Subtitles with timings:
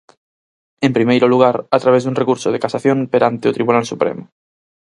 [0.85, 4.23] En primeiro lugar a través dun recurso de casación perante o Tribunal Supremo.